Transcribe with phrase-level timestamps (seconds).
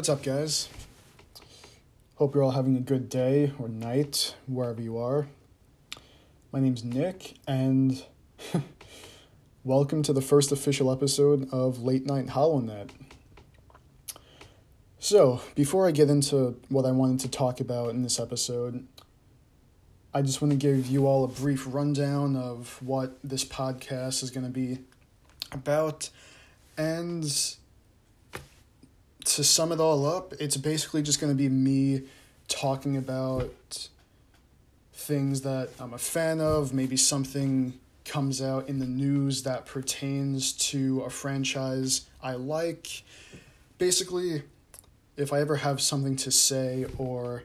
[0.00, 0.70] What's up, guys?
[2.14, 5.28] Hope you're all having a good day or night, wherever you are.
[6.52, 8.02] My name's Nick, and
[9.62, 12.88] welcome to the first official episode of Late Night HoloNet.
[14.98, 18.86] So, before I get into what I wanted to talk about in this episode,
[20.14, 24.30] I just want to give you all a brief rundown of what this podcast is
[24.30, 24.78] going to be
[25.52, 26.08] about.
[26.78, 27.30] And
[29.36, 32.02] to sum it all up, it's basically just going to be me
[32.48, 33.88] talking about
[34.92, 40.52] things that I'm a fan of, maybe something comes out in the news that pertains
[40.52, 43.02] to a franchise I like.
[43.78, 44.42] Basically,
[45.16, 47.44] if I ever have something to say or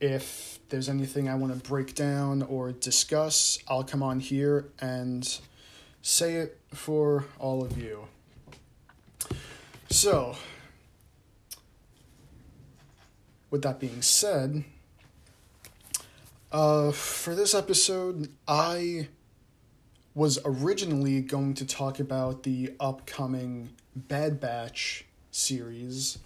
[0.00, 5.38] if there's anything I want to break down or discuss, I'll come on here and
[6.02, 8.08] say it for all of you.
[9.90, 10.36] So,
[13.50, 14.64] with that being said,
[16.52, 19.08] uh, for this episode, I
[20.14, 26.18] was originally going to talk about the upcoming Bad Batch series,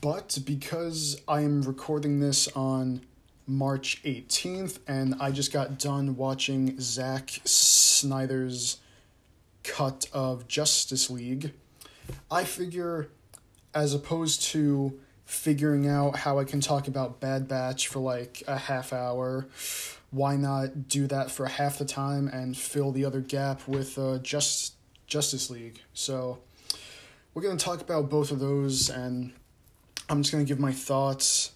[0.00, 3.02] but because I am recording this on
[3.46, 8.78] March 18th and I just got done watching Zack Snyder's
[9.64, 11.52] cut of Justice League,
[12.30, 13.08] I figure
[13.74, 18.58] as opposed to figuring out how I can talk about Bad Batch for like a
[18.58, 19.46] half hour,
[20.10, 24.18] why not do that for half the time and fill the other gap with uh,
[24.18, 24.74] just
[25.06, 25.80] Justice League?
[25.94, 26.38] So
[27.32, 29.32] we're gonna talk about both of those, and
[30.08, 31.52] I'm just gonna give my thoughts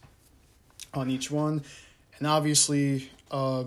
[0.93, 1.65] on each one,
[2.19, 3.65] and obviously, uh,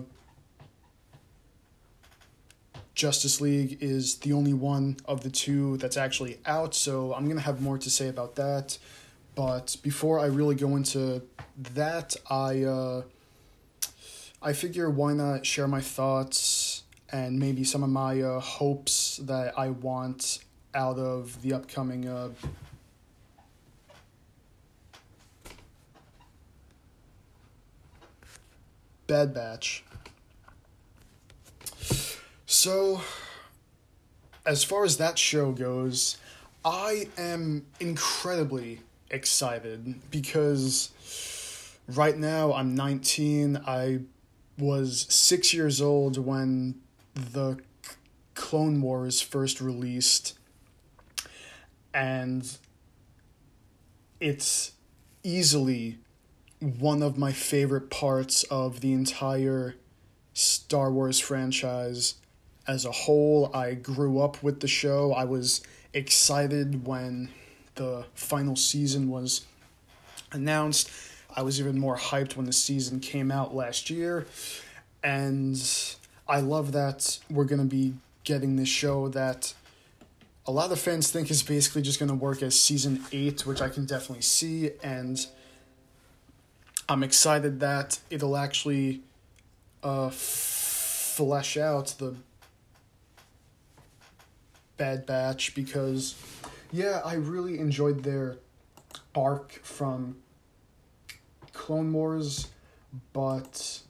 [2.98, 7.40] Justice League is the only one of the two that's actually out, so I'm gonna
[7.40, 8.76] have more to say about that.
[9.36, 11.22] But before I really go into
[11.74, 13.02] that, I uh,
[14.42, 19.56] I figure why not share my thoughts and maybe some of my uh, hopes that
[19.56, 20.40] I want
[20.74, 22.30] out of the upcoming uh,
[29.06, 29.84] Bad Batch.
[32.60, 33.02] So,
[34.44, 36.16] as far as that show goes,
[36.64, 38.80] I am incredibly
[39.12, 40.90] excited because
[41.86, 43.62] right now I'm 19.
[43.64, 44.00] I
[44.58, 46.80] was six years old when
[47.14, 47.60] the
[48.34, 50.36] Clone Wars first released,
[51.94, 52.58] and
[54.18, 54.72] it's
[55.22, 55.98] easily
[56.58, 59.76] one of my favorite parts of the entire
[60.34, 62.14] Star Wars franchise
[62.68, 63.50] as a whole.
[63.54, 65.12] I grew up with the show.
[65.12, 65.62] I was
[65.94, 67.30] excited when
[67.74, 69.46] the final season was
[70.30, 70.90] announced.
[71.34, 74.26] I was even more hyped when the season came out last year.
[75.02, 75.60] And
[76.28, 79.54] I love that we're going to be getting this show that
[80.46, 83.60] a lot of fans think is basically just going to work as season 8, which
[83.60, 84.70] I can definitely see.
[84.82, 85.24] And
[86.88, 89.02] I'm excited that it'll actually
[89.82, 92.16] uh, flesh out the
[94.78, 96.14] Bad Batch because
[96.70, 98.38] yeah, I really enjoyed their
[99.14, 100.16] arc from
[101.52, 102.48] Clone Wars,
[103.12, 103.80] but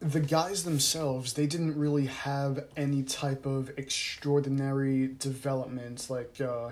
[0.00, 6.10] the guys themselves, they didn't really have any type of extraordinary development.
[6.10, 6.70] Like, uh,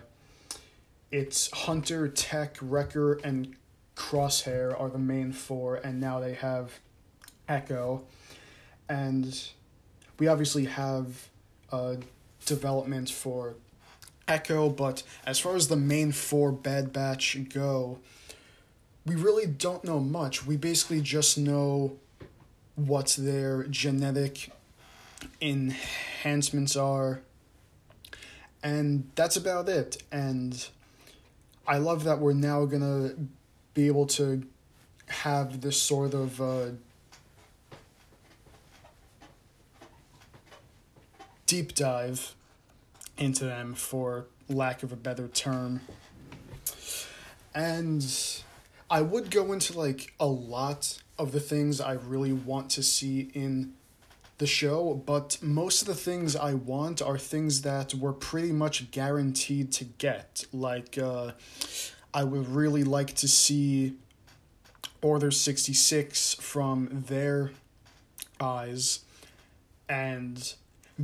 [1.12, 3.54] it's Hunter, Tech, Wrecker, and
[3.96, 6.80] Crosshair are the main four, and now they have
[7.48, 8.04] Echo.
[8.88, 9.50] And
[10.20, 11.28] we obviously have
[11.72, 11.96] uh,
[12.44, 13.54] development for
[14.28, 17.98] Echo, but as far as the main four Bad Batch go,
[19.06, 20.46] we really don't know much.
[20.46, 21.96] We basically just know
[22.76, 24.52] what their genetic
[25.40, 27.22] enhancements are,
[28.62, 30.02] and that's about it.
[30.12, 30.68] And
[31.66, 33.14] I love that we're now gonna
[33.72, 34.46] be able to
[35.08, 36.66] have this sort of uh,
[41.50, 42.36] deep dive
[43.18, 45.80] into them for lack of a better term.
[47.52, 48.06] And
[48.88, 53.32] I would go into like a lot of the things I really want to see
[53.34, 53.72] in
[54.38, 58.92] the show, but most of the things I want are things that were pretty much
[58.92, 60.44] guaranteed to get.
[60.52, 61.32] Like, uh,
[62.14, 63.96] I would really like to see
[65.02, 67.50] Order 66 from their
[68.40, 69.00] eyes
[69.88, 70.54] and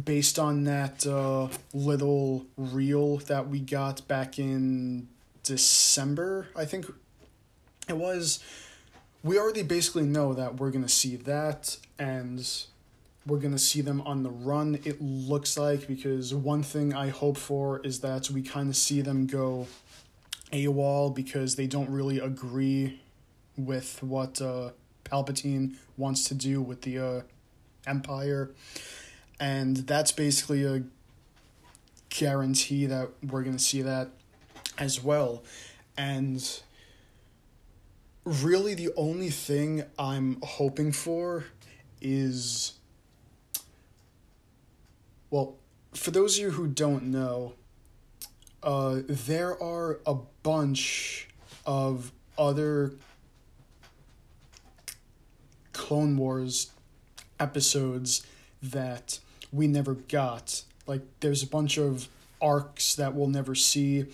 [0.05, 5.09] based on that uh, little reel that we got back in
[5.43, 6.87] December, I think
[7.89, 8.41] it was.
[9.23, 12.47] We already basically know that we're gonna see that, and
[13.27, 14.79] we're gonna see them on the run.
[14.85, 19.01] It looks like because one thing I hope for is that we kind of see
[19.01, 19.67] them go
[20.53, 23.01] AWOL because they don't really agree
[23.57, 24.71] with what uh,
[25.05, 27.21] Palpatine wants to do with the uh,
[27.87, 28.51] Empire,
[29.39, 30.83] and that's basically a
[32.09, 34.11] guarantee that we're gonna see that
[34.79, 35.43] as well,
[35.97, 36.61] and
[38.25, 41.45] really the only thing I'm hoping for
[42.01, 42.75] is
[45.31, 45.57] well,
[45.93, 47.55] for those of you who don't know,
[48.63, 51.29] uh, there are a bunch
[51.65, 52.93] of other
[55.73, 56.71] Clone Wars
[57.39, 58.27] episodes
[58.63, 59.19] that
[59.53, 60.63] we never got.
[60.87, 62.09] Like, there's a bunch of
[62.41, 64.07] arcs that we'll never see,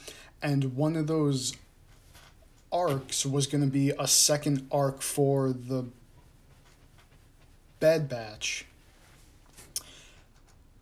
[0.43, 1.55] and one of those
[2.73, 5.85] arcs was going to be a second arc for the
[7.81, 8.65] Bad Batch.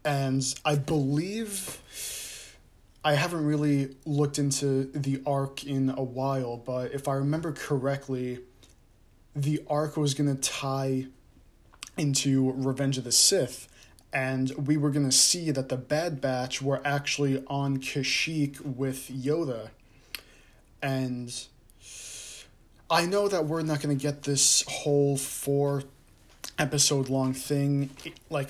[0.04, 1.80] And I believe
[3.04, 8.40] I haven't really looked into the arc in a while, but if I remember correctly,
[9.34, 11.06] the arc was going to tie
[11.96, 13.68] into Revenge of the Sith,
[14.12, 19.08] and we were going to see that the Bad Batch were actually on Kashyyyk with
[19.08, 19.70] Yoda.
[20.82, 21.32] And
[22.90, 25.84] I know that we're not going to get this whole four
[26.58, 27.90] episode long thing.
[28.30, 28.48] Like,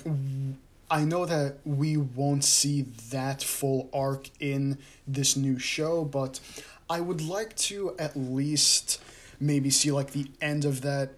[0.91, 6.41] I know that we won't see that full arc in this new show, but
[6.89, 9.03] I would like to at least
[9.39, 11.11] maybe see like the end of that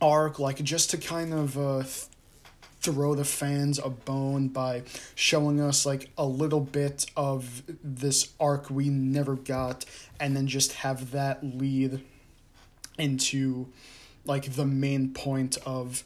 [0.00, 1.84] arc, like just to kind of uh,
[2.82, 4.82] throw the fans a bone by
[5.14, 9.84] showing us like a little bit of this arc we never got,
[10.18, 12.02] and then just have that lead
[12.98, 13.68] into
[14.24, 16.04] like the main point of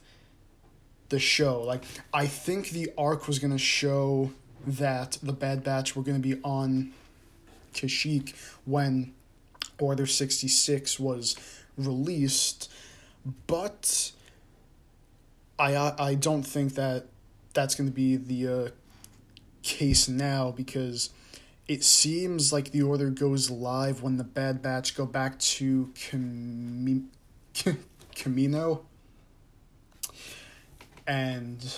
[1.08, 1.62] the show.
[1.62, 4.32] Like I think the arc was gonna show
[4.66, 6.92] that the Bad Batch were gonna be on
[7.74, 8.34] Kashyyyk
[8.64, 9.12] when
[9.78, 11.36] Order sixty six was
[11.76, 12.70] released,
[13.46, 14.12] but
[15.58, 17.06] I I don't think that
[17.54, 18.68] that's gonna be the uh,
[19.62, 21.10] case now because
[21.66, 27.06] it seems like the order goes live when the Bad Batch go back to Cami-
[28.14, 28.82] Kamino.
[31.08, 31.74] And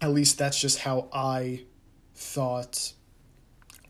[0.00, 1.64] at least that's just how I
[2.14, 2.92] thought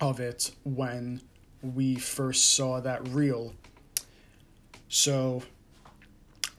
[0.01, 1.21] of it when
[1.63, 3.55] we first saw that reel.
[4.89, 5.43] So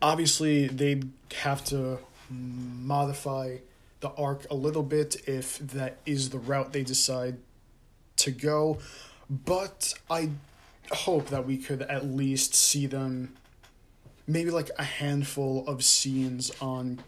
[0.01, 1.09] obviously they'd
[1.42, 2.00] have to
[2.30, 3.57] modify
[4.00, 7.38] the arc a little bit if that is the route they decide
[8.18, 8.80] to go.
[9.30, 10.30] But I
[10.92, 13.33] hope that we could at least see them
[14.27, 17.01] maybe like a handful of scenes on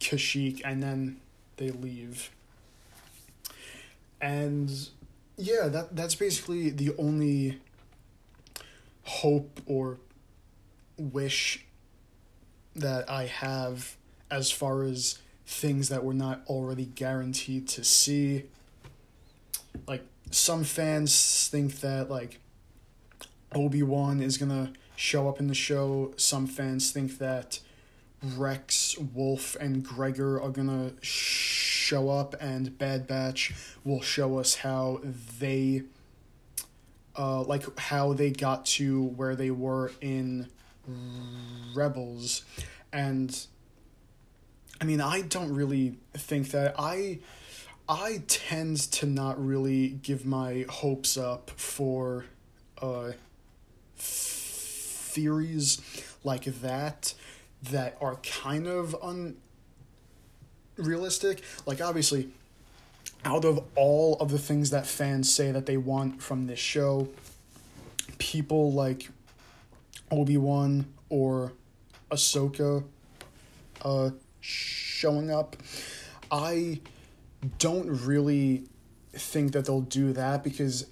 [0.00, 1.20] Kashyyyk and then
[1.56, 2.30] they leave.
[4.20, 4.70] And
[5.36, 7.60] yeah, that that's basically the only
[9.04, 9.98] hope or
[10.96, 11.66] wish
[12.76, 13.96] that I have
[14.30, 18.44] as far as things that we're not already guaranteed to see.
[19.86, 22.40] Like some fans think that like
[23.54, 26.12] Obi-Wan is going to show up in the show.
[26.16, 27.60] Some fans think that
[28.36, 33.52] Rex, Wolf, and Gregor are to show up and Bad Batch
[33.84, 35.00] will show us how
[35.38, 35.82] they
[37.16, 40.48] uh like how they got to where they were in
[41.74, 42.42] Rebels
[42.92, 43.46] and
[44.80, 47.20] I mean, I don't really think that I
[47.88, 52.24] I tend to not really give my hopes up for
[52.82, 53.12] uh
[53.96, 55.80] theories
[56.24, 57.14] like that
[57.70, 58.96] that are kind of
[60.76, 61.42] unrealistic.
[61.66, 62.28] Like obviously
[63.24, 67.08] out of all of the things that fans say that they want from this show,
[68.18, 69.08] people like
[70.14, 71.52] Obi-Wan or
[72.10, 72.84] Ahsoka
[73.82, 75.56] uh showing up.
[76.30, 76.80] I
[77.58, 78.64] don't really
[79.12, 80.86] think that they'll do that because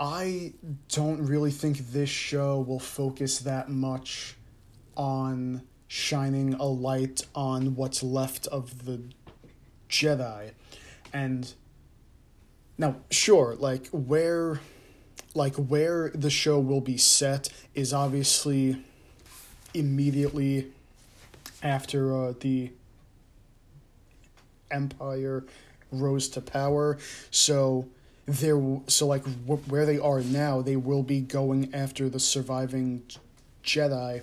[0.00, 0.54] I
[0.88, 4.36] don't really think this show will focus that much
[4.96, 9.00] on shining a light on what's left of the
[9.88, 10.52] Jedi.
[11.12, 11.52] And
[12.78, 14.60] now, sure, like where
[15.34, 18.82] like where the show will be set is obviously
[19.74, 20.70] immediately
[21.62, 22.70] after uh, the
[24.70, 25.44] empire
[25.90, 26.98] rose to power.
[27.30, 27.88] So
[28.26, 33.02] there, so like wh- where they are now, they will be going after the surviving
[33.64, 34.22] Jedi.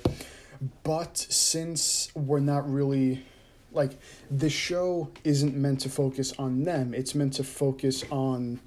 [0.83, 3.25] But since we're not really
[3.71, 3.99] like
[4.31, 8.59] the show isn't meant to focus on them, it's meant to focus on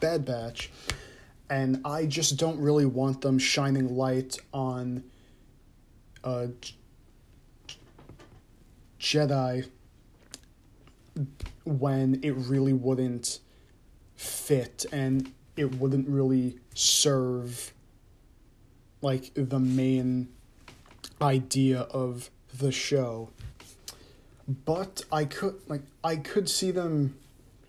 [0.00, 0.70] Bad Batch.
[1.48, 5.04] And I just don't really want them shining light on
[6.24, 6.48] uh,
[8.98, 9.68] Jedi
[11.64, 13.40] when it really wouldn't
[14.16, 17.72] fit and it wouldn't really serve
[19.02, 20.28] like the main
[21.20, 23.30] idea of the show.
[24.64, 27.16] But i could like i could see them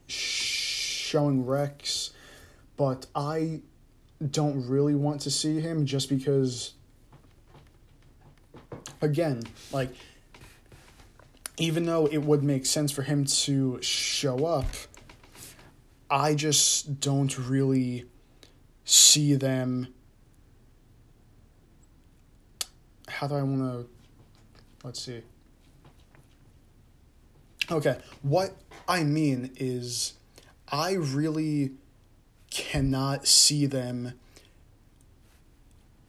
[0.05, 2.11] showing rex
[2.77, 3.59] but i
[4.31, 6.73] don't really want to see him just because
[9.01, 9.89] again like
[11.57, 14.67] even though it would make sense for him to show up,
[16.09, 18.05] I just don't really
[18.85, 19.93] see them.
[23.07, 23.87] How do I want to.
[24.83, 25.21] Let's see.
[27.69, 28.55] Okay, what
[28.87, 30.13] I mean is,
[30.71, 31.71] I really
[32.57, 34.13] cannot see them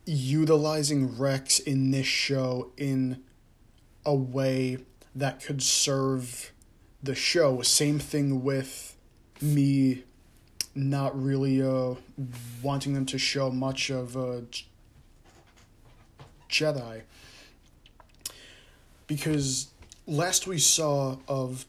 [0.07, 3.23] utilizing Rex in this show in
[4.07, 4.79] a way
[5.15, 6.53] that could serve
[7.03, 7.61] the show.
[7.61, 8.97] Same thing with
[9.43, 10.05] me
[10.75, 11.95] not really uh,
[12.63, 14.41] wanting them to show much of uh,
[16.49, 17.03] Jedi.
[19.07, 19.69] Because
[20.07, 21.67] last we saw of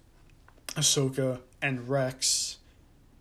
[0.70, 2.59] Ahsoka and Rex,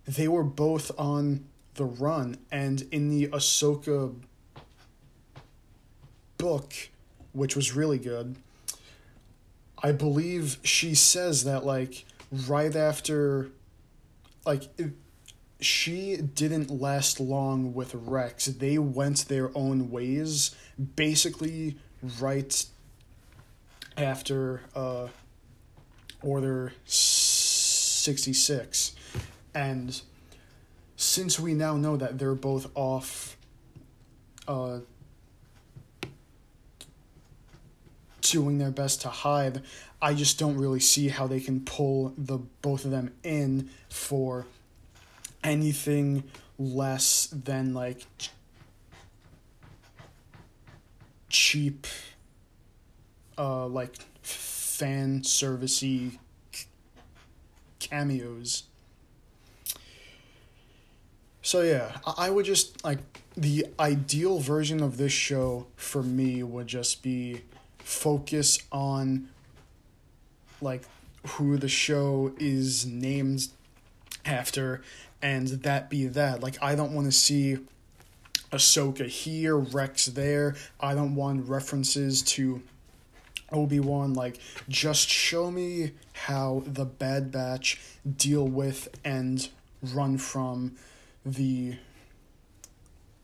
[0.09, 4.15] they were both on the run, and in the Ahsoka
[6.39, 6.73] book,
[7.33, 8.37] which was really good,
[9.83, 12.05] I believe she says that like
[12.49, 13.51] right after
[14.45, 14.93] like it,
[15.61, 18.47] she didn't last long with Rex.
[18.47, 20.55] They went their own ways
[20.97, 21.77] basically
[22.21, 22.65] right
[23.97, 25.09] after uh
[26.21, 28.97] Order 66.
[29.55, 30.01] And
[30.97, 33.37] since we now know that they're both off
[34.47, 34.81] uh
[38.31, 39.63] doing their best to hide.
[40.03, 44.47] I just don't really see how they can pull the both of them in for
[45.43, 46.25] anything
[46.59, 48.05] less than like
[51.31, 51.87] cheap
[53.37, 56.19] uh like fan servicey
[57.79, 58.65] cameos.
[61.49, 62.99] So yeah, I would just like
[63.35, 67.41] the ideal version of this show for me would just be
[67.79, 69.31] focus on
[70.61, 70.83] like
[71.27, 73.49] who the show is named
[74.27, 74.83] after
[75.23, 76.43] and that be that.
[76.43, 77.57] Like I don't want to see
[78.53, 80.55] Ahsoka here, Rex there.
[80.79, 82.61] I don't want references to
[83.53, 84.39] Obi-Wan like
[84.69, 87.81] just show me how the Bad Batch
[88.19, 89.49] deal with and
[89.83, 90.77] run from
[91.35, 91.77] the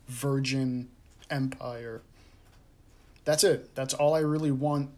[0.09, 0.89] Virgin
[1.31, 2.03] Empire
[3.25, 3.75] that's it.
[3.75, 4.91] That's all I really want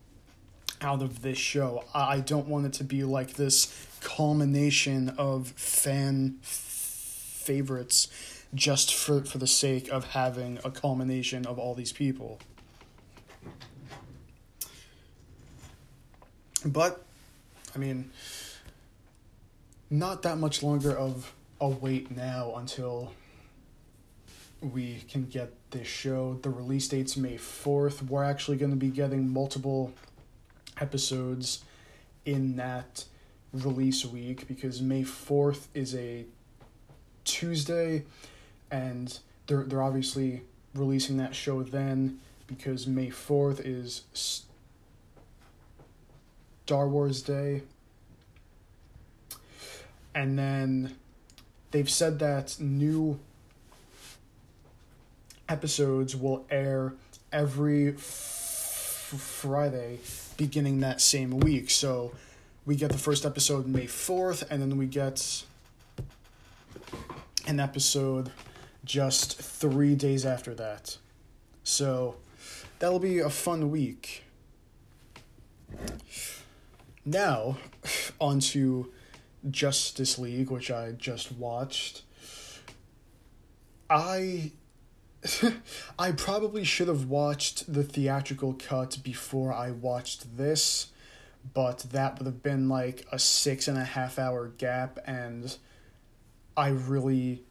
[0.81, 1.85] out of this show.
[1.95, 8.09] I don't want it to be like this culmination of fan favorites
[8.55, 12.41] just for, for the sake of having a culmination of all these people.
[16.65, 17.05] But,
[17.75, 18.11] I mean,
[19.89, 23.13] not that much longer of a wait now until
[24.61, 26.39] we can get this show.
[26.43, 28.03] The release date's May 4th.
[28.03, 29.93] We're actually going to be getting multiple
[30.81, 31.65] episodes
[32.25, 33.05] in that
[33.53, 36.27] release week because May 4th is a
[37.25, 38.05] Tuesday
[38.71, 40.43] and they're they're obviously
[40.75, 44.03] releasing that show then because May 4th is
[46.67, 47.63] Star Wars Day.
[50.15, 50.97] And then
[51.77, 53.21] they've said that new
[55.47, 56.95] episodes will air
[57.31, 59.99] every f- Friday
[60.39, 61.69] beginning that same week.
[61.69, 62.13] So
[62.65, 65.45] we get the first episode May 4th, and then we get
[67.47, 68.33] an episode
[68.87, 70.97] just three days after that.
[71.63, 72.17] So
[72.79, 74.25] that'll be a fun week.
[77.05, 77.59] Now,
[78.19, 78.91] on to
[79.51, 82.03] Justice League, which I just watched.
[83.89, 84.53] I
[85.99, 90.89] I probably should have watched the theatrical cut before I watched this,
[91.55, 95.57] but that would have been like a six and a half hour gap, and
[96.57, 97.45] I really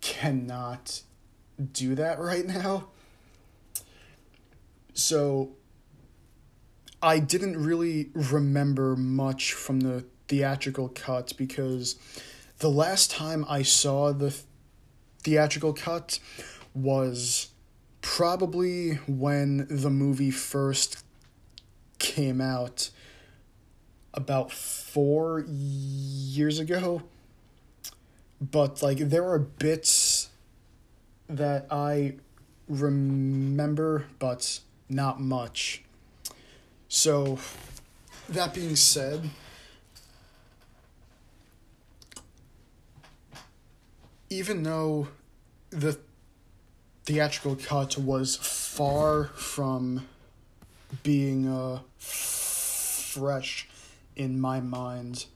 [0.00, 1.02] cannot
[1.72, 2.88] do that right now.
[4.94, 5.52] So
[7.00, 11.96] I didn't really remember much from the theatrical cut because
[12.58, 14.34] the last time I saw the
[15.22, 16.18] theatrical cut
[16.74, 17.48] was
[18.02, 21.04] probably when the movie first
[21.98, 22.90] came out
[24.14, 27.02] about four years ago.
[28.40, 30.30] But, like, there are bits
[31.28, 32.14] that I
[32.68, 35.82] remember, but not much.
[36.88, 37.38] So,
[38.28, 39.30] that being said,
[44.30, 45.08] even though
[45.70, 45.98] the
[47.04, 50.06] theatrical cut was far from
[51.02, 53.68] being uh, fresh
[54.16, 55.26] in my mind,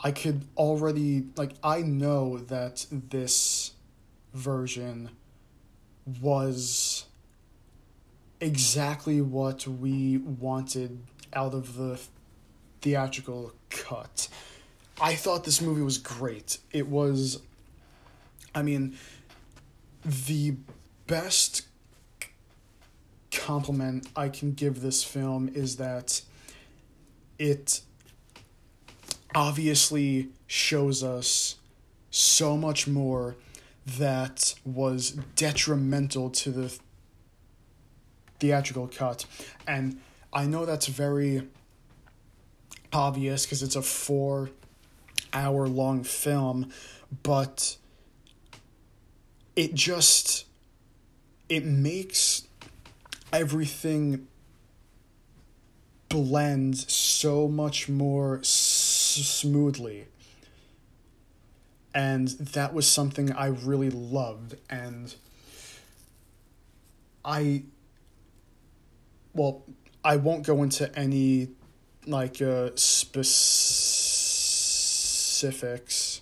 [0.00, 3.72] I could already, like, I know that this
[4.32, 5.10] version
[6.20, 7.04] was
[8.40, 11.00] exactly what we wanted
[11.32, 12.00] out of the
[12.80, 14.28] theatrical cut.
[15.00, 16.58] I thought this movie was great.
[16.72, 17.40] It was,
[18.54, 18.96] I mean,
[20.04, 20.56] the
[21.06, 21.66] best
[23.30, 26.22] compliment I can give this film is that
[27.38, 27.80] it
[29.34, 31.56] obviously shows us
[32.10, 33.36] so much more
[33.98, 36.78] that was detrimental to the
[38.40, 39.24] theatrical cut.
[39.66, 40.00] And
[40.32, 41.48] I know that's very
[42.92, 44.50] obvious because it's a four
[45.32, 46.70] hour long film,
[47.22, 47.76] but
[49.56, 50.46] it just
[51.48, 52.46] it makes
[53.32, 54.26] everything
[56.08, 60.06] blend so much more s- smoothly.
[61.94, 65.14] And that was something i really loved and
[67.24, 67.62] i
[69.34, 69.62] well,
[70.04, 71.48] I won't go into any
[72.06, 72.70] like uh,
[75.38, 76.20] specifics.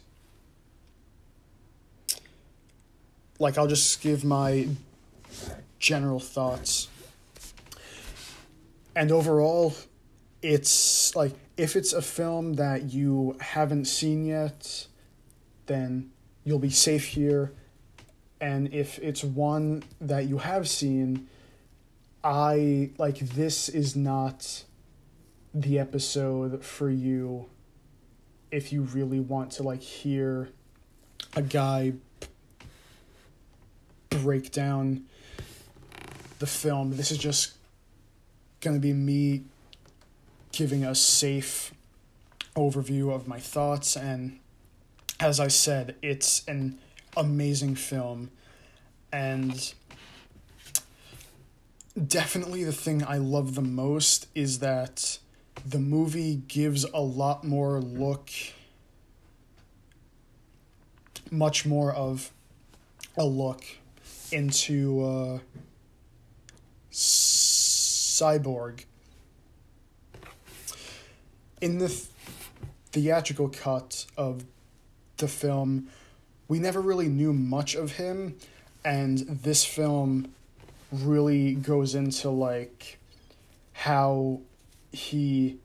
[3.39, 4.69] Like I'll just give my
[5.79, 6.89] general thoughts.
[8.95, 9.75] And overall,
[10.43, 14.87] it's like if it's a film that you haven't seen yet,
[15.65, 16.11] then
[16.45, 17.53] you'll be safe here.
[18.39, 21.29] And if it's one that you have seen,
[22.23, 24.65] I like this is not
[25.55, 27.49] the episode for you
[28.51, 30.49] if you really want to like hear
[31.35, 31.93] a guy
[34.11, 35.05] break down
[36.39, 36.97] the film.
[36.97, 37.53] This is just
[38.61, 39.45] going to be me
[40.53, 41.73] giving a safe
[42.55, 44.39] overview of my thoughts and
[45.21, 46.79] as I said, it's an
[47.17, 48.31] amazing film
[49.13, 49.75] and
[52.07, 55.19] definitely the thing I love the most is that
[55.65, 58.31] the movie gives a lot more look,
[61.31, 62.33] much more of
[63.17, 63.65] a look
[64.33, 65.39] into uh,
[66.93, 68.85] Cyborg.
[71.61, 72.09] In the th-
[72.93, 74.45] theatrical cut of
[75.17, 75.89] the film,
[76.49, 78.37] we never really knew much of him,
[78.85, 80.33] and this film
[80.93, 82.99] really goes into like
[83.73, 84.41] how
[84.97, 85.59] he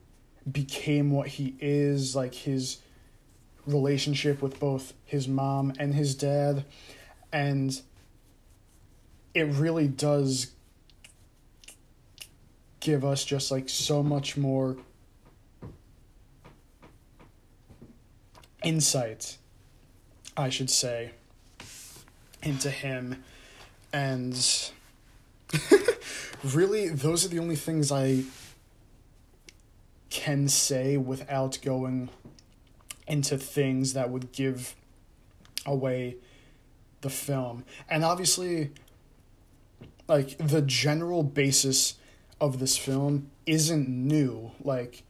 [0.50, 2.78] became what he is, like his
[3.66, 6.64] relationship with both his mom and his dad.
[7.32, 7.80] And
[9.34, 10.52] it really does
[12.80, 14.76] give us just like so much more
[18.62, 19.38] insight,
[20.36, 21.12] I should say,
[22.42, 23.22] into him.
[23.92, 24.36] And
[26.44, 28.24] really, those are the only things I
[30.22, 32.08] can say without going
[33.08, 34.76] into things that would give
[35.66, 36.14] away
[37.00, 37.64] the film.
[37.90, 38.70] And obviously,
[40.06, 41.94] like, the general basis
[42.40, 44.52] of this film isn't new.
[44.62, 45.02] Like,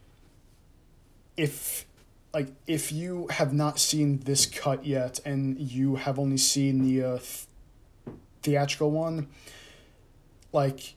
[1.36, 1.84] if
[2.32, 7.04] like if you have not seen this cut yet and you have only seen the
[7.04, 7.46] uh, th-
[8.42, 9.28] theatrical one
[10.52, 10.94] like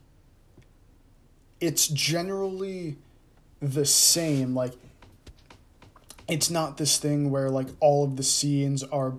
[1.60, 2.97] it's generally
[3.62, 4.74] the same like
[6.28, 9.13] it's not this thing where like all of the scenes are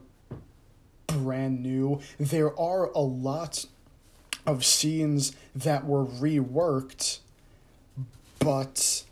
[1.06, 2.00] brand new.
[2.18, 3.66] There are a lot
[4.46, 7.20] of scenes that were reworked,
[8.38, 9.04] but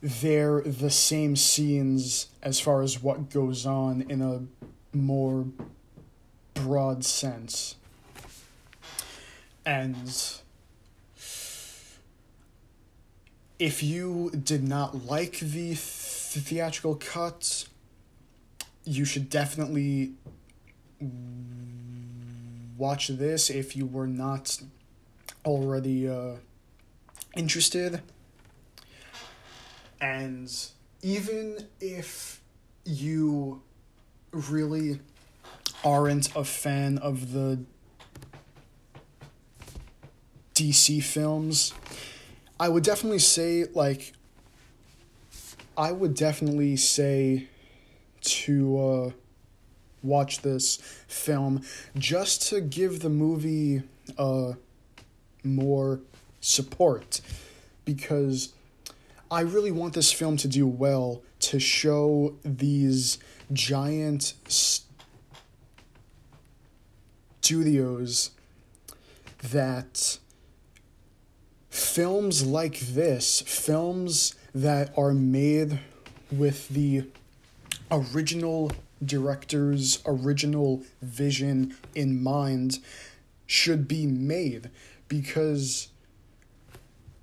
[0.00, 4.42] they're the same scenes as far as what goes on in a
[4.96, 5.46] more
[6.54, 7.76] broad sense.
[9.64, 10.41] And
[13.62, 17.68] if you did not like the theatrical cut,
[18.82, 20.14] you should definitely
[22.76, 24.60] watch this if you were not
[25.44, 26.32] already uh,
[27.36, 28.02] interested.
[30.00, 30.52] And
[31.00, 32.40] even if
[32.84, 33.62] you
[34.32, 34.98] really
[35.84, 37.60] aren't a fan of the
[40.52, 41.72] DC films,
[42.62, 44.12] I would definitely say, like,
[45.76, 47.48] I would definitely say
[48.20, 49.10] to uh,
[50.04, 50.76] watch this
[51.08, 51.62] film
[51.98, 53.82] just to give the movie
[54.16, 54.52] uh,
[55.42, 56.02] more
[56.40, 57.20] support
[57.84, 58.52] because
[59.28, 63.18] I really want this film to do well to show these
[63.52, 64.34] giant
[67.40, 68.30] studios
[69.50, 70.18] that
[71.72, 75.80] films like this, films that are made
[76.30, 77.02] with the
[77.90, 78.70] original
[79.02, 82.78] director's original vision in mind,
[83.46, 84.70] should be made
[85.08, 85.88] because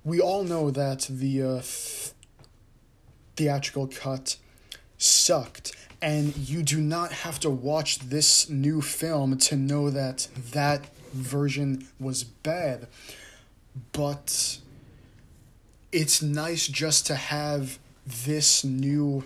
[0.02, 2.10] we all know that the uh, th-
[3.36, 4.36] theatrical cut
[4.98, 5.76] sucked.
[6.02, 11.86] And you do not have to watch this new film to know that that version
[12.00, 12.88] was bad
[13.92, 14.58] but
[15.92, 19.22] it's nice just to have this new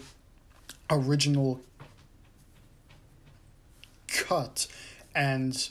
[0.91, 1.61] original
[4.09, 4.67] cut
[5.15, 5.71] and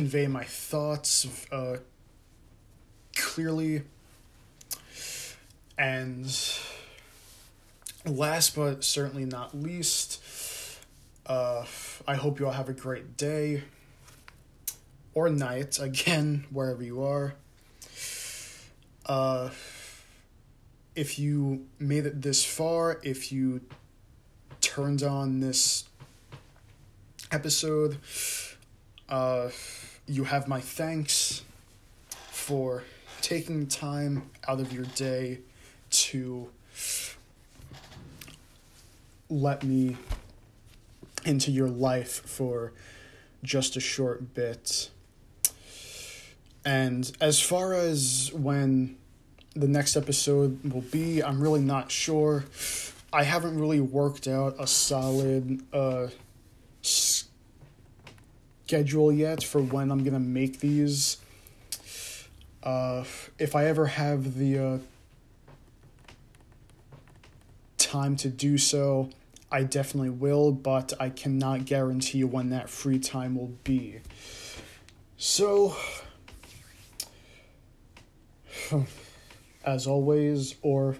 [0.00, 1.76] convey my thoughts uh,
[3.14, 3.82] clearly.
[5.76, 6.24] And
[8.06, 10.22] last but certainly not least,
[11.26, 11.66] uh,
[12.08, 13.64] I hope you all have a great day
[15.12, 17.34] or night, again, wherever you are.
[19.04, 19.50] Uh,
[20.94, 23.60] if you made it this far, if you
[24.62, 25.84] turned on this
[27.30, 27.98] episode,
[29.10, 29.50] uh,
[30.10, 31.42] you have my thanks
[32.32, 32.82] for
[33.20, 35.38] taking time out of your day
[35.88, 36.48] to
[39.28, 39.96] let me
[41.24, 42.72] into your life for
[43.44, 44.90] just a short bit.
[46.64, 48.96] And as far as when
[49.54, 52.46] the next episode will be, I'm really not sure.
[53.12, 56.08] I haven't really worked out a solid uh,
[58.70, 61.16] schedule yet for when I'm gonna make these.
[62.62, 63.02] Uh,
[63.36, 64.78] if I ever have the uh,
[67.78, 69.10] time to do so,
[69.50, 73.98] I definitely will, but I cannot guarantee when that free time will be.
[75.16, 75.74] So,
[79.64, 80.96] as always, or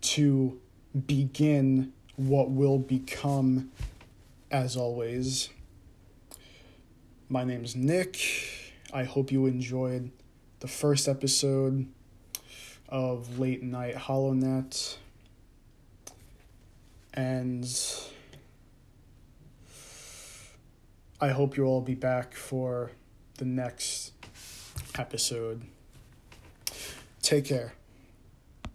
[0.00, 0.58] to
[1.06, 3.70] begin what will become,
[4.54, 5.48] as always,
[7.28, 8.20] my name is Nick.
[8.92, 10.12] I hope you enjoyed
[10.60, 11.88] the first episode
[12.88, 14.98] of Late Night HoloNet.
[17.14, 17.68] And
[21.20, 22.92] I hope you'll all be back for
[23.38, 24.12] the next
[24.96, 25.62] episode.
[27.22, 27.72] Take care.